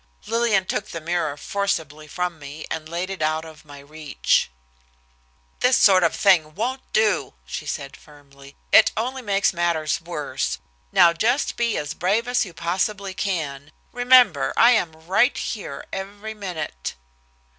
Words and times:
Lillian 0.25 0.65
took 0.65 0.89
the 0.89 0.99
mirror 0.99 1.37
forcibly 1.37 2.07
from 2.07 2.39
me, 2.39 2.65
and 2.71 2.89
laid 2.89 3.11
it 3.11 3.21
out 3.21 3.45
of 3.45 3.63
my 3.63 3.77
reach. 3.77 4.49
"This 5.59 5.77
sort 5.77 6.03
of 6.03 6.15
thing 6.15 6.55
won't 6.55 6.81
do," 6.91 7.35
she 7.45 7.67
said 7.67 7.95
firmly. 7.95 8.55
"It 8.71 8.91
only 8.97 9.21
makes 9.21 9.53
matters 9.53 10.01
worse. 10.01 10.57
Now 10.91 11.13
just 11.13 11.55
be 11.55 11.77
as 11.77 11.93
brave 11.93 12.27
as 12.27 12.45
you 12.45 12.51
possibly 12.55 13.13
can. 13.13 13.71
Remember, 13.91 14.53
I 14.57 14.71
am 14.71 14.91
right 15.05 15.37
here 15.37 15.85
every 15.93 16.33
minute." 16.33 16.95